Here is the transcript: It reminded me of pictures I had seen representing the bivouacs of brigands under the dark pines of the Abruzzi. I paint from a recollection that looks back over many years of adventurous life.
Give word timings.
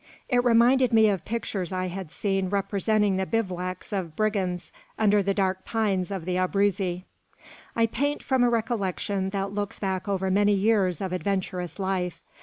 It 0.29 0.43
reminded 0.43 0.91
me 0.93 1.09
of 1.09 1.25
pictures 1.25 1.71
I 1.71 1.85
had 1.85 2.11
seen 2.11 2.49
representing 2.49 3.17
the 3.17 3.27
bivouacs 3.27 3.93
of 3.93 4.15
brigands 4.15 4.71
under 4.97 5.21
the 5.21 5.35
dark 5.35 5.63
pines 5.63 6.09
of 6.09 6.25
the 6.25 6.37
Abruzzi. 6.39 7.05
I 7.75 7.85
paint 7.85 8.23
from 8.23 8.43
a 8.43 8.49
recollection 8.49 9.29
that 9.29 9.53
looks 9.53 9.77
back 9.77 10.07
over 10.07 10.31
many 10.31 10.53
years 10.53 11.01
of 11.01 11.13
adventurous 11.13 11.77
life. 11.77 12.19